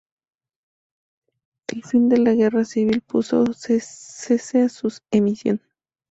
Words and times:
El 1.67 1.83
fin 1.83 2.09
de 2.09 2.17
la 2.17 2.33
guerra 2.33 2.65
civil 2.65 3.01
puso 3.01 3.45
cese 3.53 4.61
a 4.63 4.67
su 4.69 4.97
emisión. 5.11 5.61